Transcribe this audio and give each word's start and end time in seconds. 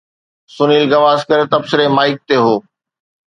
سنيل 0.55 0.85
گواسڪر 0.93 1.39
تبصري 1.51 1.87
مائڪ 1.97 2.15
تي 2.27 2.35
هو. 2.43 2.55